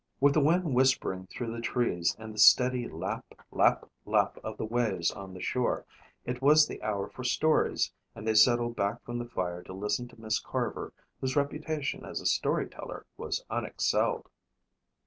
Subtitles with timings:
[0.19, 4.65] With the wind whispering through the trees and the steady lap, lap, lap of the
[4.65, 5.85] waves on the shore,
[6.25, 10.07] it was the hour for stories and they settled back from the fire to listen
[10.07, 14.27] to Miss Carver, whose reputation as a story teller was unexcelled.